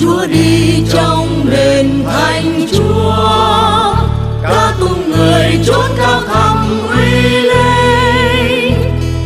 [0.00, 3.94] Chúa đi trong đền thánh Chúa.
[4.42, 8.74] Ca tụng người chốn cao thẳm uy linh.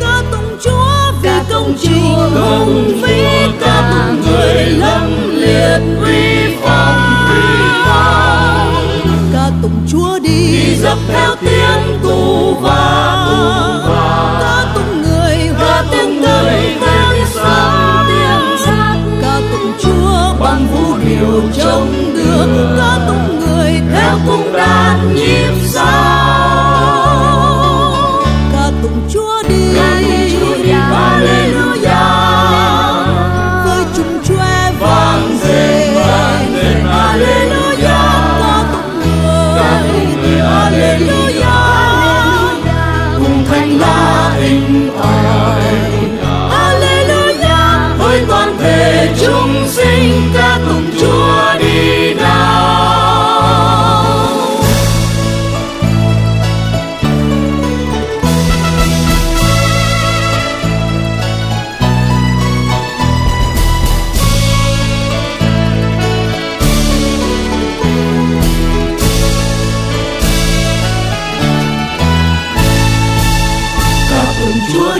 [0.00, 3.24] Ca tụng Chúa vì công Chúa công vĩ
[3.60, 6.96] ca tụng người lâm liệt uy phong
[7.28, 7.42] uy
[7.86, 8.74] phong.
[9.32, 11.65] Ca tụng Chúa đi đi dập theo tiếng
[21.20, 22.46] điệu chống đưa
[22.78, 26.96] ca tụng người theo cung đàn nhịp sao
[28.52, 29.74] ca tụng Chúa đi.
[29.74, 30.72] Ca tụng Chúa đi.
[30.72, 32.06] Hallelujah.
[33.64, 34.36] Với chúng Chúa
[34.80, 36.84] vang dền vang dền.
[36.86, 38.12] Hallelujah.
[38.40, 39.62] Ca tụng người.
[40.42, 41.56] Hallelujah.
[43.18, 45.25] Cùng thanh la in ỏi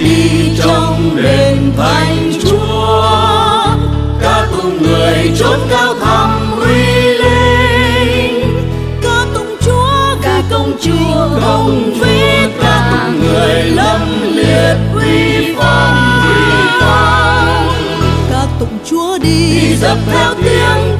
[0.01, 3.67] đi trong đền thánh chúa.
[4.21, 6.85] Ca tụng người chốn cao thẳm uy
[7.19, 8.57] linh.
[9.03, 14.01] Ca tụng chúa ca công chúa công vĩ ca tụng người lâm
[14.35, 15.97] liệt uy phong.
[16.25, 17.69] Uy phong
[18.31, 20.96] ca tụng chúa đi, đi dập theo tiếng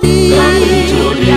[0.00, 1.35] 看。